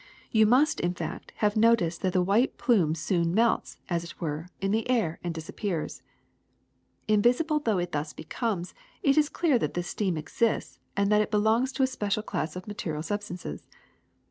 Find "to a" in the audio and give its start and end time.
11.73-11.85